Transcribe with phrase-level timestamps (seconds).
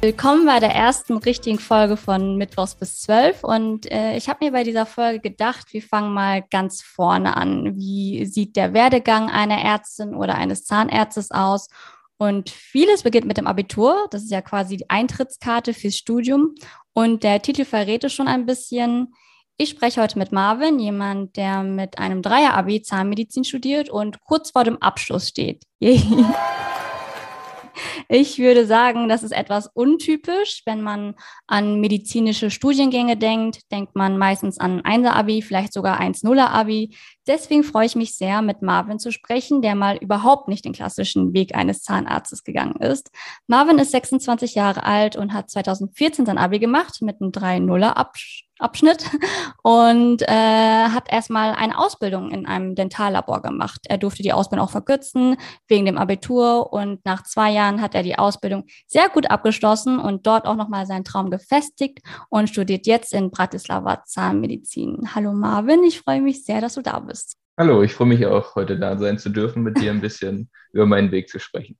[0.00, 4.52] Willkommen bei der ersten richtigen Folge von Mittwochs bis 12 und äh, ich habe mir
[4.52, 7.74] bei dieser Folge gedacht, wir fangen mal ganz vorne an.
[7.74, 11.66] Wie sieht der Werdegang einer Ärztin oder eines Zahnärztes aus?
[12.16, 16.54] Und vieles beginnt mit dem Abitur, das ist ja quasi die Eintrittskarte fürs Studium
[16.92, 19.12] und der Titel verrät es schon ein bisschen.
[19.56, 24.62] Ich spreche heute mit Marvin, jemand, der mit einem Dreier-Abi Zahnmedizin studiert und kurz vor
[24.62, 25.64] dem Abschluss steht.
[28.08, 30.62] Ich würde sagen, das ist etwas untypisch.
[30.66, 31.14] Wenn man
[31.46, 36.94] an medizinische Studiengänge denkt, denkt man meistens an 1er-Abi, vielleicht sogar 1-0er-Abi.
[37.28, 41.34] Deswegen freue ich mich sehr, mit Marvin zu sprechen, der mal überhaupt nicht den klassischen
[41.34, 43.10] Weg eines Zahnarztes gegangen ist.
[43.46, 48.48] Marvin ist 26 Jahre alt und hat 2014 sein Abi gemacht mit einem 3-0er-Abschluss.
[48.58, 49.04] Abschnitt
[49.62, 53.82] und äh, hat erstmal eine Ausbildung in einem Dentallabor gemacht.
[53.88, 55.36] Er durfte die Ausbildung auch verkürzen
[55.68, 60.26] wegen dem Abitur und nach zwei Jahren hat er die Ausbildung sehr gut abgeschlossen und
[60.26, 65.14] dort auch nochmal seinen Traum gefestigt und studiert jetzt in Bratislava Zahnmedizin.
[65.14, 67.17] Hallo Marvin, ich freue mich sehr, dass du da bist.
[67.60, 70.86] Hallo, ich freue mich auch, heute da sein zu dürfen, mit dir ein bisschen über
[70.86, 71.76] meinen Weg zu sprechen.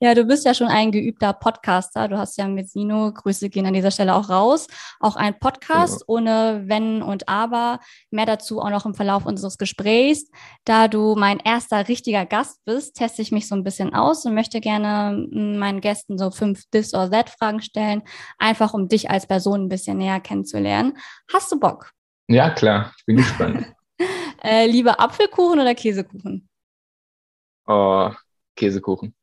[0.00, 2.08] Ja, du bist ja schon ein geübter Podcaster.
[2.08, 4.66] Du hast ja mit Sino, Grüße gehen an dieser Stelle auch raus,
[4.98, 6.04] auch ein Podcast ja.
[6.08, 7.78] ohne Wenn und Aber.
[8.10, 10.28] Mehr dazu auch noch im Verlauf unseres Gesprächs.
[10.64, 14.34] Da du mein erster richtiger Gast bist, teste ich mich so ein bisschen aus und
[14.34, 18.02] möchte gerne meinen Gästen so fünf This- or That-Fragen stellen,
[18.40, 20.94] einfach um dich als Person ein bisschen näher kennenzulernen.
[21.32, 21.92] Hast du Bock?
[22.26, 22.92] Ja, klar.
[22.98, 23.72] Ich bin gespannt.
[24.44, 26.48] Äh, lieber Apfelkuchen oder Käsekuchen?
[27.66, 28.10] Oh,
[28.56, 29.14] Käsekuchen.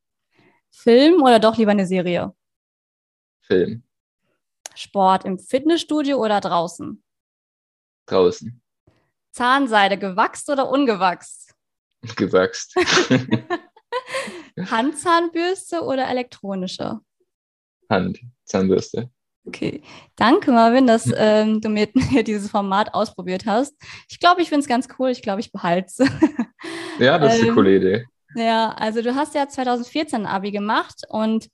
[0.70, 2.34] Film oder doch lieber eine Serie?
[3.42, 3.84] Film.
[4.76, 7.04] Sport im Fitnessstudio oder draußen?
[8.06, 8.62] Draußen.
[9.32, 11.54] Zahnseide gewachst oder ungewachst?
[12.16, 12.76] Gewachst.
[14.72, 17.02] Handzahnbürste oder elektronische?
[17.90, 19.10] Hand, Zahnbürste.
[19.46, 19.82] Okay,
[20.16, 23.74] danke Marvin, dass ähm, du mit mir dieses Format ausprobiert hast.
[24.10, 25.10] Ich glaube, ich finde es ganz cool.
[25.10, 26.10] Ich glaube, ich behalte es.
[27.00, 28.06] Ja, das ist eine ähm, coole Idee.
[28.36, 31.48] Ja, also du hast ja 2014 ein Abi gemacht und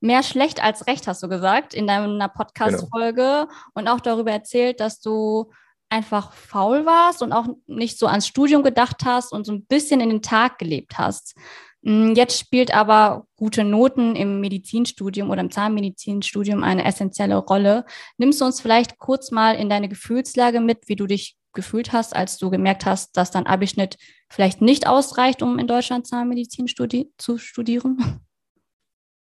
[0.00, 3.48] mehr schlecht als recht, hast du gesagt, in deiner Podcast-Folge genau.
[3.74, 5.50] und auch darüber erzählt, dass du
[5.90, 10.00] einfach faul warst und auch nicht so ans Studium gedacht hast und so ein bisschen
[10.00, 11.34] in den Tag gelebt hast.
[11.82, 17.84] Mm, jetzt spielt aber gute Noten im Medizinstudium oder im Zahnmedizinstudium eine essentielle Rolle.
[18.18, 22.16] Nimmst du uns vielleicht kurz mal in deine Gefühlslage mit, wie du dich gefühlt hast,
[22.16, 23.98] als du gemerkt hast, dass dein Abischnitt
[24.30, 28.20] vielleicht nicht ausreicht, um in Deutschland Zahnmedizin studi zu studieren?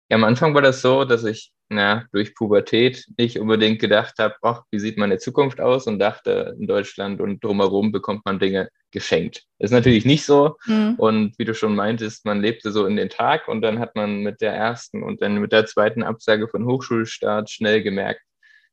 [0.10, 4.36] Ja, am Anfang war das so, dass ich na, durch Pubertät nicht unbedingt gedacht habe,
[4.42, 8.70] ach, wie sieht meine Zukunft aus und dachte, in Deutschland und drumherum bekommt man Dinge
[8.92, 9.44] geschenkt.
[9.60, 10.58] Das ist natürlich nicht so.
[10.66, 10.96] Mhm.
[10.98, 14.22] Und wie du schon meintest, man lebte so in den Tag und dann hat man
[14.22, 18.22] mit der ersten und dann mit der zweiten Absage von Hochschulstart schnell gemerkt,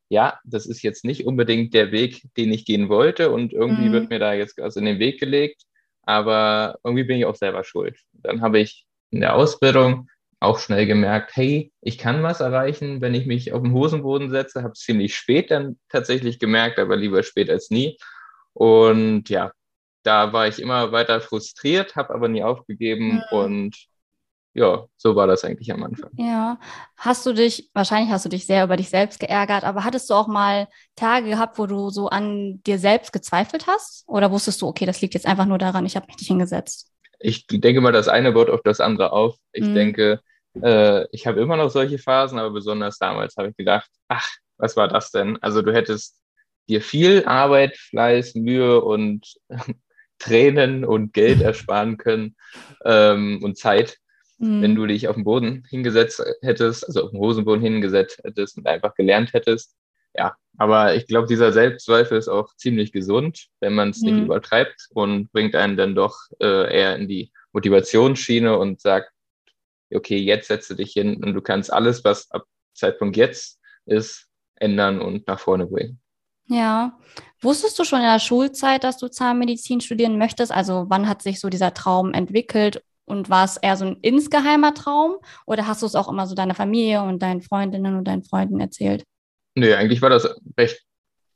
[0.09, 3.93] ja, das ist jetzt nicht unbedingt der Weg, den ich gehen wollte und irgendwie mhm.
[3.93, 5.63] wird mir da jetzt was in den Weg gelegt,
[6.03, 7.99] aber irgendwie bin ich auch selber schuld.
[8.13, 10.09] Dann habe ich in der Ausbildung
[10.43, 14.63] auch schnell gemerkt, hey, ich kann was erreichen, wenn ich mich auf den Hosenboden setze.
[14.63, 17.97] Habe es ziemlich spät dann tatsächlich gemerkt, aber lieber spät als nie.
[18.53, 19.53] Und ja,
[20.03, 23.23] da war ich immer weiter frustriert, habe aber nie aufgegeben mhm.
[23.31, 23.77] und
[24.55, 26.11] ja, so war das eigentlich am Anfang.
[26.19, 26.59] Ja,
[26.97, 30.15] hast du dich, wahrscheinlich hast du dich sehr über dich selbst geärgert, aber hattest du
[30.15, 34.05] auch mal Tage gehabt, wo du so an dir selbst gezweifelt hast?
[34.07, 36.91] Oder wusstest du, okay, das liegt jetzt einfach nur daran, ich habe mich nicht hingesetzt?
[37.19, 39.37] Ich denke mal, das eine baut auf das andere auf.
[39.53, 39.75] Ich mhm.
[39.75, 40.21] denke,
[40.61, 44.77] äh, ich habe immer noch solche Phasen, aber besonders damals habe ich gedacht, ach, was
[44.77, 45.39] war das denn?
[45.43, 46.21] Also du hättest
[46.69, 49.35] dir viel Arbeit, Fleiß, Mühe und
[50.19, 52.37] Tränen und Geld ersparen können
[52.85, 53.99] ähm, und Zeit,
[54.39, 54.63] mhm.
[54.63, 58.67] wenn du dich auf den Boden hingesetzt hättest, also auf den Hosenboden hingesetzt hättest und
[58.67, 59.75] einfach gelernt hättest.
[60.15, 64.11] Ja, aber ich glaube, dieser Selbstzweifel ist auch ziemlich gesund, wenn man es mhm.
[64.11, 69.12] nicht übertreibt und bringt einen dann doch äh, eher in die Motivationsschiene und sagt,
[69.97, 72.45] okay, jetzt setze dich hin und du kannst alles, was ab
[72.75, 76.01] Zeitpunkt jetzt ist, ändern und nach vorne bringen.
[76.47, 76.99] Ja.
[77.41, 80.53] Wusstest du schon in der Schulzeit, dass du Zahnmedizin studieren möchtest?
[80.53, 84.75] Also wann hat sich so dieser Traum entwickelt und war es eher so ein insgeheimer
[84.75, 85.17] Traum
[85.47, 88.61] oder hast du es auch immer so deiner Familie und deinen Freundinnen und deinen Freunden
[88.61, 89.05] erzählt?
[89.55, 90.83] Nee, eigentlich war das recht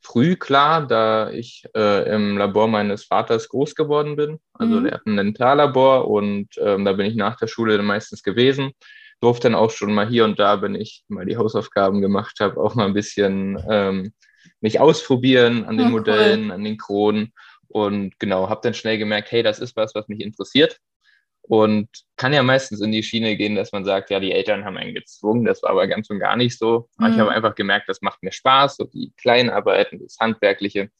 [0.06, 4.38] früh klar, da ich äh, im Labor meines Vaters groß geworden bin.
[4.52, 4.84] Also mhm.
[4.84, 8.72] der hat ein Dentallabor und ähm, da bin ich nach der Schule dann meistens gewesen.
[9.20, 12.60] Durfte dann auch schon mal hier und da, wenn ich mal die Hausaufgaben gemacht habe,
[12.60, 14.12] auch mal ein bisschen ähm,
[14.60, 16.52] mich ausprobieren an den oh, Modellen, cool.
[16.52, 17.32] an den Kronen.
[17.68, 20.78] Und genau, habe dann schnell gemerkt, hey, das ist was, was mich interessiert.
[21.48, 24.76] Und kann ja meistens in die Schiene gehen, dass man sagt, ja, die Eltern haben
[24.76, 26.88] einen gezwungen, das war aber ganz und gar nicht so.
[26.98, 27.06] Mhm.
[27.06, 30.90] Ich habe einfach gemerkt, das macht mir Spaß, so die kleinen Arbeiten, das Handwerkliche.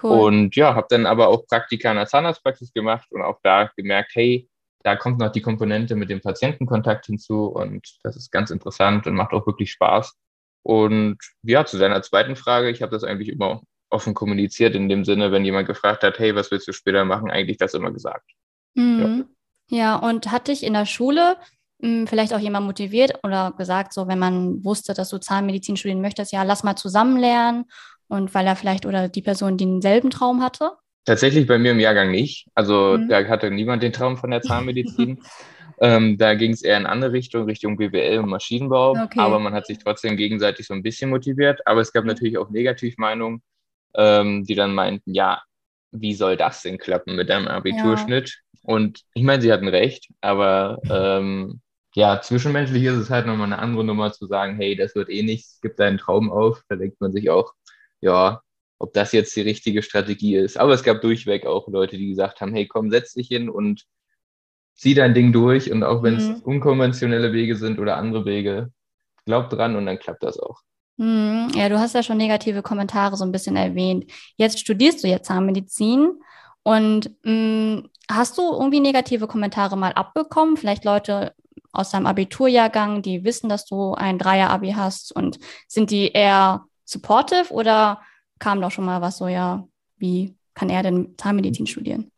[0.00, 0.18] Cool.
[0.18, 4.12] Und ja, habe dann aber auch Praktika in der Zahnarztpraxis gemacht und auch da gemerkt,
[4.14, 4.48] hey,
[4.84, 9.14] da kommt noch die Komponente mit dem Patientenkontakt hinzu und das ist ganz interessant und
[9.14, 10.16] macht auch wirklich Spaß.
[10.62, 15.04] Und ja, zu deiner zweiten Frage, ich habe das eigentlich immer offen kommuniziert, in dem
[15.04, 18.30] Sinne, wenn jemand gefragt hat, hey, was willst du später machen, eigentlich das immer gesagt.
[18.74, 19.00] Mhm.
[19.00, 19.37] Ja.
[19.70, 21.36] Ja, und hat dich in der Schule
[21.80, 25.76] mh, hm, vielleicht auch jemand motiviert oder gesagt, so wenn man wusste, dass du Zahnmedizin
[25.76, 27.64] studieren möchtest, ja, lass mal zusammen lernen
[28.08, 30.72] und weil er vielleicht oder die Person denselben Traum hatte?
[31.04, 32.48] Tatsächlich bei mir im Jahrgang nicht.
[32.54, 33.08] Also mhm.
[33.08, 35.22] da hatte niemand den Traum von der Zahnmedizin.
[35.80, 38.90] ähm, da ging es eher in andere Richtung, Richtung BWL und Maschinenbau.
[38.90, 39.18] Okay.
[39.18, 41.66] Aber man hat sich trotzdem gegenseitig so ein bisschen motiviert.
[41.66, 42.08] Aber es gab mhm.
[42.08, 43.42] natürlich auch Negativmeinungen,
[43.94, 45.40] ähm, die dann meinten, ja,
[45.90, 48.28] wie soll das denn klappen mit deinem Abiturschnitt?
[48.30, 48.58] Ja.
[48.62, 51.60] Und ich meine, sie hatten recht, aber ähm,
[51.94, 55.22] ja, zwischenmenschlich ist es halt nochmal eine andere Nummer zu sagen, hey, das wird eh
[55.22, 56.62] nichts, gib deinen Traum auf.
[56.68, 57.54] Da denkt man sich auch,
[58.00, 58.42] ja,
[58.78, 60.58] ob das jetzt die richtige Strategie ist.
[60.58, 63.84] Aber es gab durchweg auch Leute, die gesagt haben, hey, komm, setz dich hin und
[64.74, 65.72] zieh dein Ding durch.
[65.72, 66.20] Und auch wenn mhm.
[66.20, 68.70] es unkonventionelle Wege sind oder andere Wege,
[69.24, 70.60] glaub dran und dann klappt das auch.
[70.98, 71.50] Mhm.
[71.54, 74.10] Ja, du hast ja schon negative Kommentare so ein bisschen erwähnt.
[74.36, 76.20] Jetzt studierst du jetzt Zahnmedizin
[76.64, 80.56] und mh, mm, hast du irgendwie negative Kommentare mal abbekommen?
[80.56, 81.34] Vielleicht Leute
[81.72, 87.52] aus deinem Abiturjahrgang, die wissen, dass du ein Dreier-Abi hast und sind die eher supportive
[87.52, 88.02] oder
[88.38, 89.68] kam doch schon mal was so, ja,
[89.98, 92.10] wie kann er denn Zahnmedizin studieren?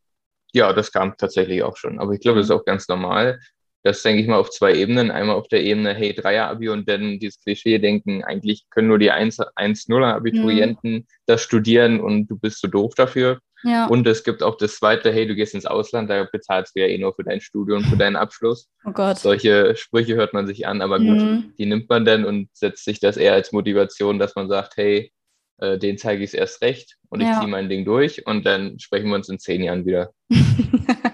[0.52, 1.98] Ja, das kam tatsächlich auch schon.
[1.98, 3.40] Aber ich glaube, das ist auch ganz normal.
[3.82, 5.10] Das denke ich mal auf zwei Ebenen.
[5.10, 10.92] Einmal auf der Ebene, hey, Dreier-Abi und dann dieses Klischee-Denken, eigentlich können nur die 1-0er-Abiturienten
[10.92, 11.06] mhm.
[11.26, 13.40] das studieren und du bist so doof dafür.
[13.62, 13.86] Ja.
[13.86, 16.86] Und es gibt auch das zweite, hey, du gehst ins Ausland, da bezahlst du ja
[16.86, 18.68] eh nur für dein Studium, für deinen Abschluss.
[18.84, 19.18] Oh Gott.
[19.18, 21.52] Solche Sprüche hört man sich an, aber gut, mhm.
[21.58, 25.12] die nimmt man dann und setzt sich das eher als Motivation, dass man sagt, hey,
[25.58, 27.32] äh, den zeige ich es erst recht und ja.
[27.32, 30.10] ich ziehe mein Ding durch und dann sprechen wir uns in zehn Jahren wieder.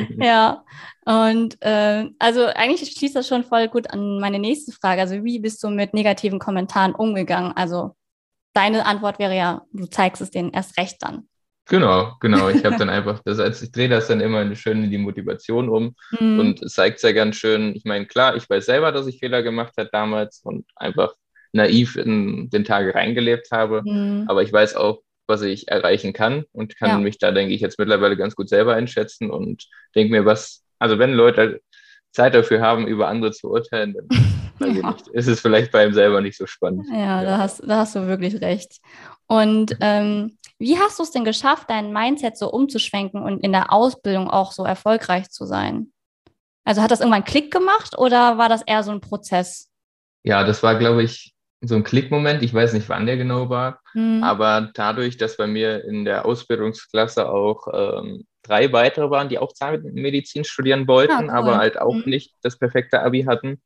[0.18, 0.64] ja,
[1.04, 5.02] und äh, also eigentlich schließt das schon voll gut an meine nächste Frage.
[5.02, 7.52] Also wie bist du mit negativen Kommentaren umgegangen?
[7.54, 7.94] Also
[8.54, 11.28] deine Antwort wäre ja, du zeigst es denen erst recht dann.
[11.66, 12.48] Genau, genau.
[12.48, 15.68] Ich habe dann einfach, das, also ich drehe das dann immer schön in die Motivation
[15.68, 16.38] um mhm.
[16.38, 17.74] und es zeigt ja ganz schön.
[17.74, 21.14] Ich meine, klar, ich weiß selber, dass ich Fehler gemacht habe damals und einfach
[21.52, 23.82] naiv in den Tag reingelebt habe.
[23.84, 24.24] Mhm.
[24.28, 26.98] Aber ich weiß auch, was ich erreichen kann und kann ja.
[26.98, 30.98] mich da, denke ich, jetzt mittlerweile ganz gut selber einschätzen und denke mir, was, also
[30.98, 31.60] wenn Leute
[32.12, 34.08] Zeit dafür haben, über andere zu urteilen, dann
[34.76, 34.92] ja.
[34.92, 36.86] nicht, ist es vielleicht bei ihm selber nicht so spannend.
[36.90, 37.24] Ja, ja.
[37.24, 38.80] Da, hast, da hast du wirklich recht.
[39.26, 43.72] Und ähm, wie hast du es denn geschafft, dein Mindset so umzuschwenken und in der
[43.72, 45.92] Ausbildung auch so erfolgreich zu sein?
[46.64, 49.70] Also hat das irgendwann Klick gemacht oder war das eher so ein Prozess?
[50.22, 51.33] Ja, das war, glaube ich,
[51.66, 52.42] so ein Klickmoment.
[52.42, 54.22] Ich weiß nicht, wann der genau war, mhm.
[54.22, 59.52] aber dadurch, dass bei mir in der Ausbildungsklasse auch ähm, drei weitere waren, die auch
[59.52, 62.04] Zahnmedizin studieren wollten, ja, ah, aber halt auch mhm.
[62.06, 63.60] nicht das perfekte Abi hatten,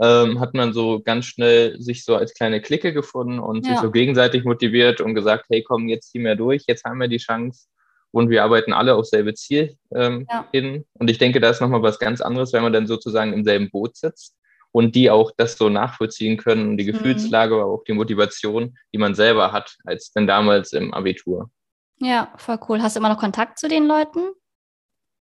[0.00, 3.72] ähm, hat man so ganz schnell sich so als kleine Clique gefunden und ja.
[3.72, 7.08] sich so gegenseitig motiviert und gesagt, hey, komm, jetzt ziehen wir durch, jetzt haben wir
[7.08, 7.66] die Chance
[8.10, 10.46] und wir arbeiten alle auf selbe Ziel ähm, ja.
[10.52, 10.84] hin.
[10.94, 13.70] Und ich denke, da ist nochmal was ganz anderes, wenn man dann sozusagen im selben
[13.70, 14.34] Boot sitzt
[14.72, 16.92] und die auch das so nachvollziehen können und die mhm.
[16.92, 21.50] Gefühlslage, aber auch die Motivation, die man selber hat, als dann damals im Abitur.
[21.98, 22.82] Ja, voll cool.
[22.82, 24.32] Hast du immer noch Kontakt zu den Leuten?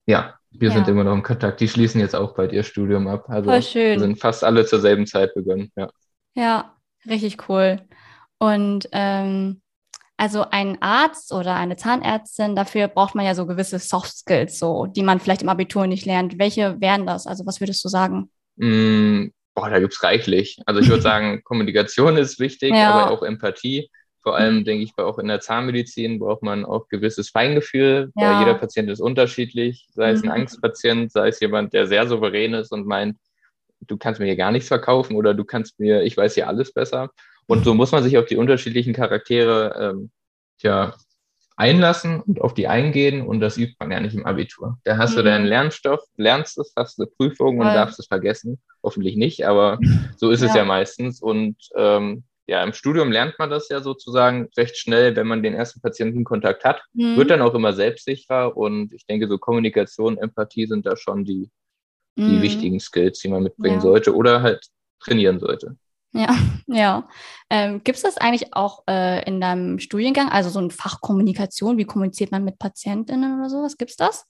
[0.07, 0.75] Ja, wir ja.
[0.75, 1.59] sind immer noch im Kontakt.
[1.61, 3.29] Die schließen jetzt auch bald ihr Studium ab.
[3.29, 3.99] Also voll schön.
[3.99, 5.71] sind fast alle zur selben Zeit begonnen.
[5.75, 5.89] Ja,
[6.35, 6.75] ja
[7.07, 7.81] richtig cool.
[8.37, 9.61] Und ähm,
[10.17, 14.85] also ein Arzt oder eine Zahnärztin, dafür braucht man ja so gewisse Soft Skills, so,
[14.85, 16.39] die man vielleicht im Abitur nicht lernt.
[16.39, 17.27] Welche wären das?
[17.27, 18.29] Also was würdest du sagen?
[18.57, 20.59] Mm, boah, da gibt es reichlich.
[20.65, 22.91] Also ich würde sagen, Kommunikation ist wichtig, ja.
[22.91, 23.89] aber auch Empathie.
[24.21, 24.65] Vor allem, mhm.
[24.65, 28.31] denke ich, auch in der Zahnmedizin braucht man auch gewisses Feingefühl, ja.
[28.31, 30.31] weil jeder Patient ist unterschiedlich, sei es ein mhm.
[30.31, 33.17] Angstpatient, sei es jemand, der sehr souverän ist und meint,
[33.81, 36.73] du kannst mir hier gar nichts verkaufen oder du kannst mir, ich weiß hier alles
[36.73, 37.11] besser.
[37.45, 40.09] Und so muss man sich auf die unterschiedlichen Charaktere ähm,
[40.61, 40.95] ja,
[41.57, 44.77] einlassen und auf die eingehen und das übt man ja nicht im Abitur.
[44.83, 45.17] Da hast mhm.
[45.17, 47.73] du deinen Lernstoff, lernst es, hast eine Prüfung und ja.
[47.73, 48.59] darfst es vergessen.
[48.83, 49.79] Hoffentlich nicht, aber
[50.17, 50.47] so ist ja.
[50.47, 51.21] es ja meistens.
[51.21, 55.53] Und ähm, ja, im Studium lernt man das ja sozusagen recht schnell, wenn man den
[55.53, 57.15] ersten Patientenkontakt hat, mhm.
[57.15, 61.49] wird dann auch immer selbstsicherer und ich denke, so Kommunikation, Empathie sind da schon die,
[62.17, 62.41] die mhm.
[62.41, 63.81] wichtigen Skills, die man mitbringen ja.
[63.81, 64.67] sollte oder halt
[64.99, 65.77] trainieren sollte.
[66.15, 66.35] Ja,
[66.67, 67.07] ja.
[67.49, 71.77] Ähm, Gibt es das eigentlich auch äh, in deinem Studiengang, also so ein Fach Kommunikation?
[71.77, 73.77] Wie kommuniziert man mit PatientInnen oder sowas?
[73.77, 74.25] Gibt es das?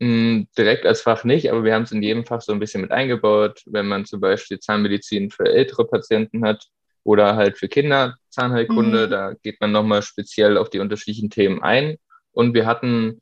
[0.00, 2.82] Hm, direkt als Fach nicht, aber wir haben es in jedem Fach so ein bisschen
[2.82, 3.62] mit eingebaut.
[3.66, 6.66] Wenn man zum Beispiel Zahnmedizin für ältere Patienten hat
[7.04, 9.10] oder halt für Kinder Zahnheilkunde, mhm.
[9.10, 11.96] da geht man nochmal speziell auf die unterschiedlichen Themen ein.
[12.32, 13.20] Und wir hatten,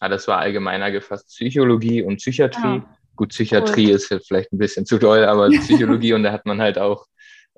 [0.00, 2.82] ah, das war allgemeiner gefasst, Psychologie und Psychiatrie.
[2.82, 3.94] Ah, Gut, Psychiatrie cool.
[3.94, 7.06] ist jetzt vielleicht ein bisschen zu doll, aber Psychologie und da hat man halt auch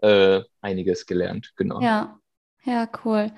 [0.03, 1.81] äh, einiges gelernt, genau.
[1.81, 2.19] Ja,
[2.65, 3.33] ja, cool.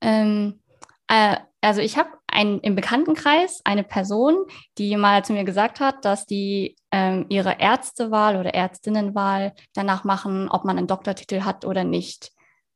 [0.00, 0.60] Ähm,
[1.08, 4.46] äh, also ich habe ein, im Bekanntenkreis eine Person,
[4.78, 10.48] die mal zu mir gesagt hat, dass die ähm, ihre Ärztewahl oder Ärztinnenwahl danach machen,
[10.48, 12.32] ob man einen Doktortitel hat oder nicht.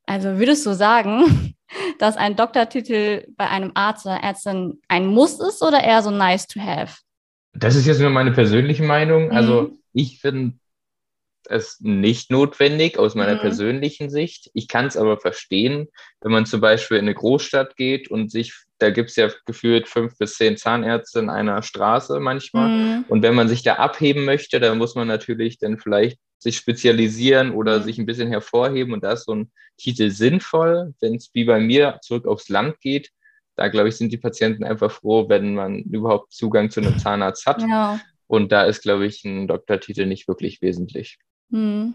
[0.06, 1.54] Also würdest du sagen,
[1.99, 6.47] dass ein Doktortitel bei einem Arzt oder Ärztin ein Muss ist oder eher so nice
[6.47, 6.97] to have?
[7.52, 9.30] Das ist jetzt nur meine persönliche Meinung.
[9.30, 9.78] Also mhm.
[9.92, 10.54] ich finde
[11.50, 13.40] es nicht notwendig aus meiner mhm.
[13.40, 14.50] persönlichen Sicht.
[14.54, 15.88] Ich kann es aber verstehen,
[16.21, 19.88] wenn man zum Beispiel in eine Großstadt geht und sich, da gibt es ja gefühlt
[19.88, 22.69] fünf bis zehn Zahnärzte in einer Straße manchmal.
[22.69, 23.04] Mhm.
[23.09, 27.50] Und wenn man sich da abheben möchte, dann muss man natürlich dann vielleicht sich spezialisieren
[27.50, 27.83] oder mhm.
[27.83, 28.95] sich ein bisschen hervorheben.
[28.95, 32.80] Und da ist so ein Titel sinnvoll, wenn es wie bei mir zurück aufs Land
[32.80, 33.11] geht.
[33.57, 37.45] Da, glaube ich, sind die Patienten einfach froh, wenn man überhaupt Zugang zu einem Zahnarzt
[37.45, 37.61] hat.
[37.62, 38.00] Ja.
[38.26, 41.19] Und da ist, glaube ich, ein Doktortitel nicht wirklich wesentlich.
[41.50, 41.95] Hm.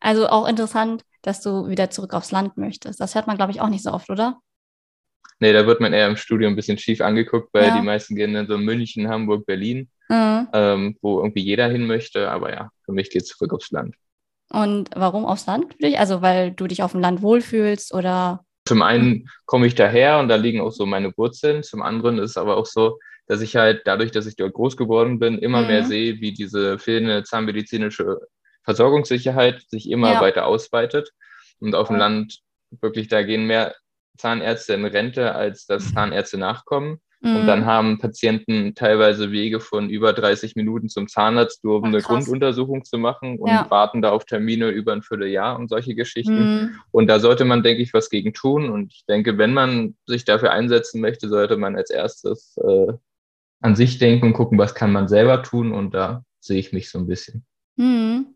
[0.00, 3.00] Also auch interessant, dass du wieder zurück aufs Land möchtest.
[3.00, 4.38] Das hört man, glaube ich, auch nicht so oft, oder?
[5.38, 7.78] Nee, da wird man eher im Studium ein bisschen schief angeguckt, weil ja.
[7.78, 10.48] die meisten gehen dann so München, Hamburg, Berlin, mhm.
[10.52, 12.30] ähm, wo irgendwie jeder hin möchte.
[12.30, 13.96] Aber ja, für mich geht es zurück aufs Land.
[14.50, 15.98] Und warum aufs Land für dich?
[15.98, 18.44] Also weil du dich auf dem Land wohlfühlst oder?
[18.66, 21.62] Zum einen komme ich daher und da liegen auch so meine Wurzeln.
[21.62, 24.76] Zum anderen ist es aber auch so, dass ich halt dadurch, dass ich dort groß
[24.76, 25.66] geworden bin, immer mhm.
[25.66, 28.20] mehr sehe, wie diese fehlende zahnmedizinische
[28.66, 30.20] Versorgungssicherheit sich immer ja.
[30.20, 31.12] weiter ausweitet.
[31.60, 32.40] Und auf dem Land
[32.82, 33.74] wirklich, da gehen mehr
[34.18, 35.94] Zahnärzte in Rente, als dass mhm.
[35.94, 37.00] Zahnärzte nachkommen.
[37.20, 37.36] Mhm.
[37.36, 41.88] Und dann haben Patienten teilweise Wege von über 30 Minuten zum Zahnarzt, nur um Ach,
[41.88, 43.70] eine Grunduntersuchung zu machen und ja.
[43.70, 46.38] warten da auf Termine über ein Vierteljahr und solche Geschichten.
[46.38, 46.80] Mhm.
[46.90, 48.68] Und da sollte man, denke ich, was gegen tun.
[48.68, 52.92] Und ich denke, wenn man sich dafür einsetzen möchte, sollte man als erstes äh,
[53.60, 55.72] an sich denken und gucken, was kann man selber tun.
[55.72, 57.46] Und da sehe ich mich so ein bisschen.
[57.76, 58.26] Mhm.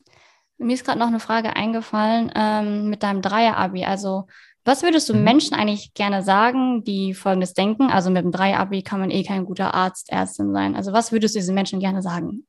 [0.61, 3.85] Mir ist gerade noch eine Frage eingefallen ähm, mit deinem Dreier-Abi.
[3.85, 4.27] Also,
[4.65, 5.25] was würdest du mhm.
[5.25, 7.91] Menschen eigentlich gerne sagen, die folgendes denken?
[7.91, 10.77] Also, mit dem Dreier-Abi kann man eh kein guter Arzt, Ärztin sein.
[10.77, 12.47] Also, was würdest du diesen Menschen gerne sagen?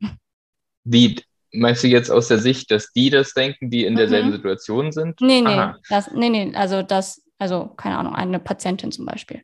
[0.83, 1.21] Wie,
[1.53, 4.33] meinst du jetzt aus der Sicht, dass die das denken, die in derselben mhm.
[4.33, 5.21] Situation sind?
[5.21, 9.41] Nee, nee, das, nee, nee, also das, also keine Ahnung, eine Patientin zum Beispiel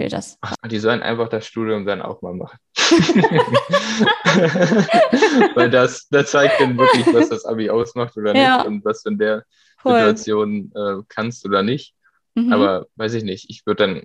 [0.00, 0.38] will das.
[0.40, 2.58] Ach, die sollen einfach das Studium dann auch mal machen.
[5.54, 8.58] Weil das, das zeigt dann wirklich, was das Abi ausmacht oder ja.
[8.58, 9.44] nicht und was du in der
[9.78, 9.94] Voll.
[9.94, 11.94] Situation äh, kannst oder nicht.
[12.34, 12.52] Mhm.
[12.52, 14.02] Aber weiß ich nicht, ich würde dann,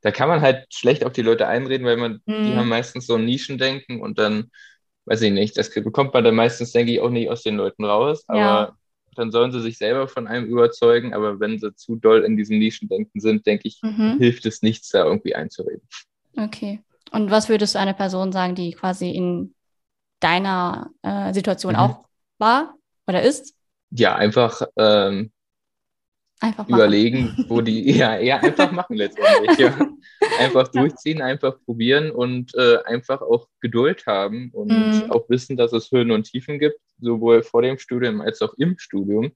[0.00, 2.44] da kann man halt schlecht auf die Leute einreden, weil man, mhm.
[2.44, 4.50] die haben meistens so ein Nischendenken und dann,
[5.04, 7.84] weiß ich nicht, das bekommt man dann meistens, denke ich, auch nicht aus den Leuten
[7.84, 8.24] raus.
[8.26, 8.76] Aber ja
[9.14, 12.58] dann sollen sie sich selber von einem überzeugen, aber wenn sie zu doll in diesem
[12.58, 14.18] Nischendenken sind, denke ich, mhm.
[14.18, 15.86] hilft es nichts, da irgendwie einzureden.
[16.36, 16.80] Okay.
[17.10, 19.54] Und was würdest du einer Person sagen, die quasi in
[20.20, 21.78] deiner äh, Situation mhm.
[21.78, 22.04] auch
[22.38, 22.74] war
[23.06, 23.54] oder ist?
[23.90, 25.30] Ja, einfach ähm,
[26.42, 29.58] Einfach überlegen, wo die, ja, eher einfach machen letztendlich.
[29.58, 29.78] Ja.
[30.38, 35.10] Einfach durchziehen, einfach probieren und äh, einfach auch Geduld haben und mhm.
[35.10, 38.78] auch wissen, dass es Höhen und Tiefen gibt, sowohl vor dem Studium als auch im
[38.78, 39.32] Studium.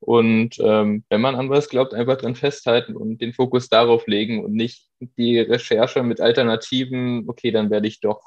[0.00, 4.44] Und ähm, wenn man an was glaubt, einfach dran festhalten und den Fokus darauf legen
[4.44, 8.20] und nicht die Recherche mit Alternativen, okay, dann werde ich doch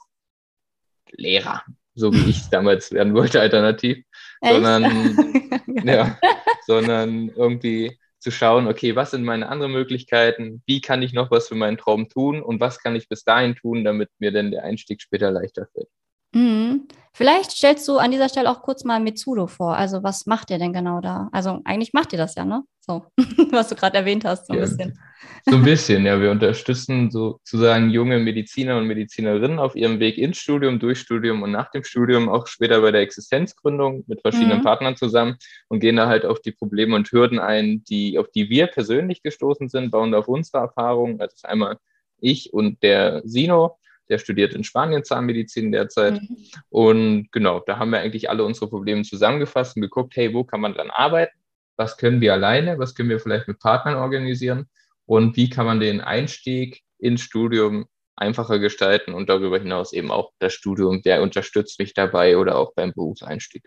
[1.12, 4.04] Lehrer, so wie ich damals werden wollte, alternativ,
[4.42, 4.54] Echt?
[4.54, 5.44] sondern
[5.86, 6.18] ja,
[6.66, 11.48] sondern irgendwie zu schauen, okay, was sind meine anderen Möglichkeiten, wie kann ich noch was
[11.48, 14.64] für meinen Traum tun und was kann ich bis dahin tun, damit mir denn der
[14.64, 15.90] Einstieg später leichter fällt.
[16.34, 16.88] Mhm.
[17.14, 19.76] Vielleicht stellst du an dieser Stelle auch kurz mal Mitsudo vor.
[19.76, 21.30] Also was macht ihr denn genau da?
[21.32, 22.64] Also eigentlich macht ihr das ja, ne?
[22.80, 23.06] So,
[23.52, 25.00] was du gerade erwähnt hast, so ein ja, bisschen.
[25.46, 26.22] So ein bisschen, ja.
[26.22, 31.52] Wir unterstützen sozusagen junge Mediziner und Medizinerinnen auf ihrem Weg ins Studium, durch Studium und
[31.52, 34.64] nach dem Studium, auch später bei der Existenzgründung mit verschiedenen mhm.
[34.64, 35.38] Partnern zusammen
[35.70, 39.24] und gehen da halt auf die Probleme und Hürden ein, die, auf die wir persönlich
[39.24, 41.20] gestoßen sind, bauen auf unsere Erfahrungen.
[41.20, 41.78] Also einmal
[42.20, 43.78] ich und der Sino,
[44.10, 46.22] der studiert in Spanien Zahnmedizin derzeit.
[46.22, 46.38] Mhm.
[46.70, 50.62] Und genau, da haben wir eigentlich alle unsere Probleme zusammengefasst und geguckt, hey, wo kann
[50.62, 51.38] man dann arbeiten?
[51.78, 54.68] was können wir alleine, was können wir vielleicht mit Partnern organisieren
[55.06, 57.86] und wie kann man den Einstieg ins Studium
[58.16, 62.74] einfacher gestalten und darüber hinaus eben auch das Studium, wer unterstützt mich dabei oder auch
[62.74, 63.64] beim Berufseinstieg.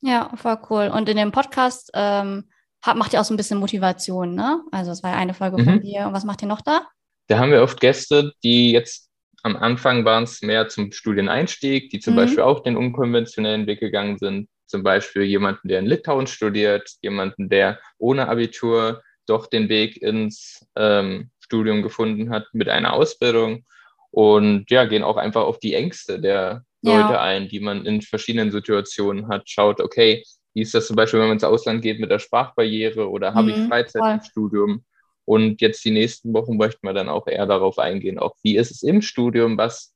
[0.00, 0.90] Ja, voll cool.
[0.94, 2.48] Und in dem Podcast ähm,
[2.94, 4.62] macht ihr auch so ein bisschen Motivation, ne?
[4.70, 5.64] Also es war ja eine Folge mhm.
[5.64, 6.06] von dir.
[6.06, 6.86] Und was macht ihr noch da?
[7.28, 9.10] Da haben wir oft Gäste, die jetzt
[9.42, 12.18] am Anfang waren es mehr zum Studieneinstieg, die zum mhm.
[12.18, 14.48] Beispiel auch den unkonventionellen Weg gegangen sind.
[14.66, 20.66] Zum Beispiel jemanden, der in Litauen studiert, jemanden, der ohne Abitur doch den Weg ins
[20.76, 23.64] ähm, Studium gefunden hat mit einer Ausbildung.
[24.10, 27.22] Und ja, gehen auch einfach auf die Ängste der Leute ja.
[27.22, 29.48] ein, die man in verschiedenen Situationen hat.
[29.48, 30.22] Schaut, okay,
[30.54, 33.52] wie ist das zum Beispiel, wenn man ins Ausland geht mit der Sprachbarriere oder habe
[33.52, 34.12] mhm, ich Freizeit voll.
[34.12, 34.84] im Studium?
[35.24, 38.70] Und jetzt die nächsten Wochen möchten wir dann auch eher darauf eingehen, auch wie ist
[38.70, 39.94] es im Studium, was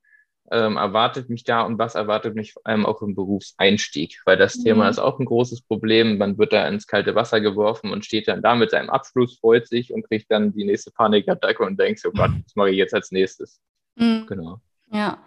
[0.51, 4.57] ähm, erwartet mich da und was erwartet mich vor allem auch im Berufseinstieg, weil das
[4.57, 4.65] mhm.
[4.65, 6.19] Thema ist auch ein großes Problem.
[6.19, 9.67] Man wird da ins kalte Wasser geworfen und steht dann da mit seinem Abschluss, freut
[9.67, 12.95] sich und kriegt dann die nächste Panikattacke und denkt, oh Gott, was mache ich jetzt
[12.95, 13.61] als nächstes?
[13.97, 14.27] Mhm.
[14.29, 14.61] Genau.
[14.93, 15.19] Ja,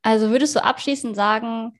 [0.00, 1.78] also würdest du abschließend sagen,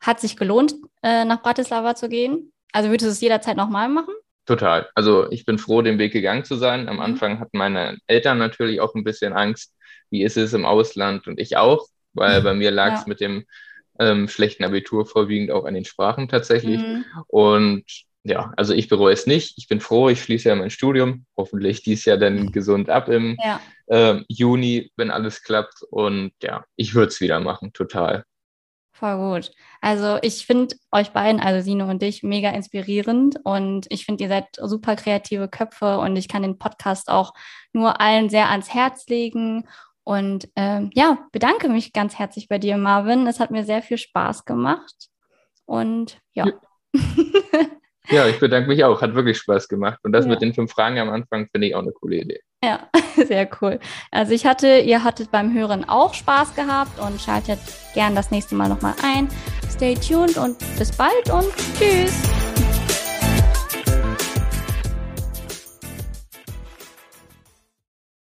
[0.00, 2.52] hat sich gelohnt, äh, nach Bratislava zu gehen?
[2.72, 4.14] Also würdest du es jederzeit nochmal machen?
[4.46, 4.88] Total.
[4.94, 6.88] Also ich bin froh, den Weg gegangen zu sein.
[6.88, 7.02] Am mhm.
[7.02, 9.74] Anfang hatten meine Eltern natürlich auch ein bisschen Angst.
[10.10, 11.26] Wie ist es im Ausland?
[11.28, 13.08] Und ich auch, weil bei mir lag es ja.
[13.08, 13.44] mit dem
[14.00, 16.80] ähm, schlechten Abitur vorwiegend auch an den Sprachen tatsächlich.
[16.80, 17.04] Mhm.
[17.28, 17.84] Und
[18.24, 19.56] ja, also ich bereue es nicht.
[19.56, 23.36] Ich bin froh, ich schließe ja mein Studium, hoffentlich dies Jahr dann gesund ab im
[23.42, 23.60] ja.
[23.88, 25.82] ähm, Juni, wenn alles klappt.
[25.90, 28.24] Und ja, ich würde es wieder machen, total.
[29.00, 29.50] Voll gut.
[29.80, 34.28] Also ich finde euch beiden, also Sino und dich, mega inspirierend und ich finde, ihr
[34.28, 37.32] seid super kreative Köpfe und ich kann den Podcast auch
[37.72, 39.66] nur allen sehr ans Herz legen.
[40.04, 43.26] Und ähm, ja, bedanke mich ganz herzlich bei dir, Marvin.
[43.26, 45.08] Es hat mir sehr viel Spaß gemacht.
[45.64, 46.44] Und ja.
[46.46, 46.52] ja.
[48.10, 49.00] Ja, ich bedanke mich auch.
[49.00, 49.98] Hat wirklich Spaß gemacht.
[50.02, 50.30] Und das ja.
[50.30, 52.40] mit den fünf Fragen am Anfang finde ich auch eine coole Idee.
[52.62, 53.78] Ja, sehr cool.
[54.10, 57.58] Also ich hatte, ihr hattet beim Hören auch Spaß gehabt und schaltet
[57.94, 59.28] gern das nächste Mal nochmal ein.
[59.70, 61.46] Stay tuned und bis bald und
[61.78, 62.20] tschüss.